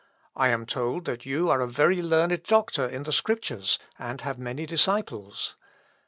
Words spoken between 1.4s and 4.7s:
are a very learned doctor in the Scriptures, and have many